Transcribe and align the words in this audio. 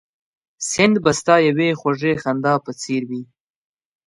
سیند 0.69 0.95
به 1.03 1.11
ستا 1.19 1.35
یوې 1.47 1.69
خوږې 1.79 2.13
خندا 2.21 2.53
په 2.65 2.71
څېر 2.81 3.01
وي 3.09 3.21